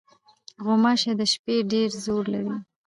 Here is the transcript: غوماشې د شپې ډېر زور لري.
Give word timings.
غوماشې 0.65 1.11
د 1.19 1.21
شپې 1.31 1.55
ډېر 1.71 1.89
زور 2.05 2.23
لري. 2.33 2.55